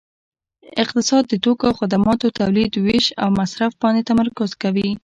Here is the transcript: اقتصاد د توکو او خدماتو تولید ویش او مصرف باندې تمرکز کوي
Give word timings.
اقتصاد 0.83 1.23
د 1.27 1.33
توکو 1.43 1.63
او 1.69 1.73
خدماتو 1.79 2.35
تولید 2.39 2.71
ویش 2.85 3.05
او 3.23 3.29
مصرف 3.39 3.71
باندې 3.81 4.07
تمرکز 4.09 4.49
کوي 4.63 4.89